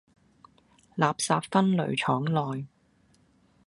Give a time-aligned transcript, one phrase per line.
[0.97, 2.65] 垃圾分類廠內